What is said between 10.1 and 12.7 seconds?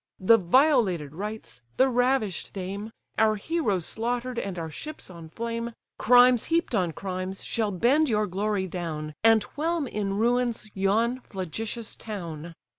ruins yon flagitious town.